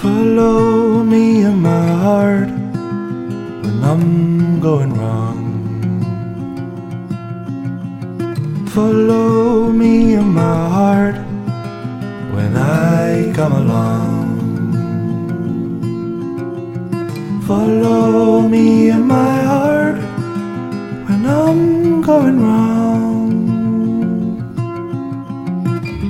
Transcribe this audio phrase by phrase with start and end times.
[0.00, 5.38] Follow me in my heart when I'm going wrong.
[8.68, 11.16] Follow me in my heart
[12.34, 14.40] when I come along.
[17.46, 19.98] Follow me in my heart
[21.08, 23.32] when I'm going wrong.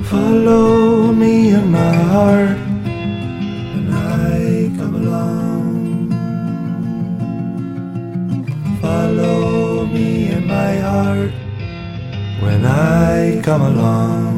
[0.05, 2.70] Follow me in my heart
[8.91, 11.31] Follow me in my heart
[12.43, 14.35] when I come along.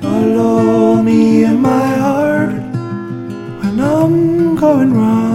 [0.00, 2.62] Follow me in my heart
[3.60, 5.25] when I'm going wrong.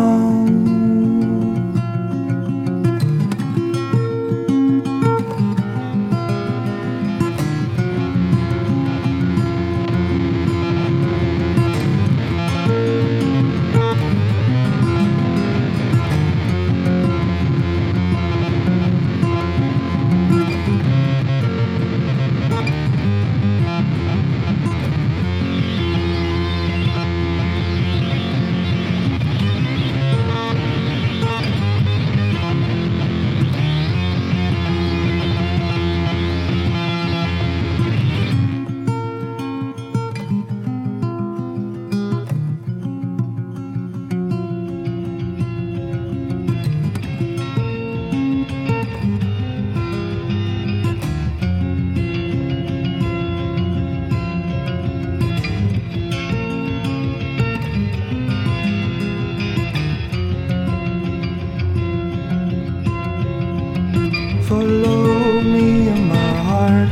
[64.51, 66.89] Follow me in my heart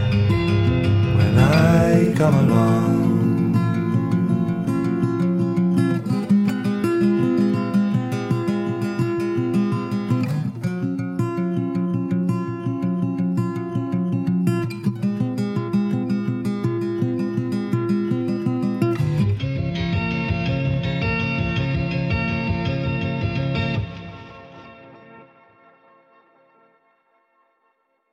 [1.18, 2.69] when I come along.